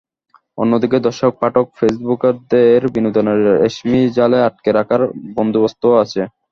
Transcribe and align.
অন্যদিকে 0.57 0.97
দর্শক 1.07 1.31
পাঠক 1.41 1.65
ফেসবুকারদের 1.77 2.81
বিনোদনের 2.95 3.39
রেশমি 3.55 4.01
জালে 4.17 4.39
আটকে 4.47 4.69
রাখার 4.71 5.01
বন্দোবস্তও 5.37 5.93
আছে। 6.03 6.21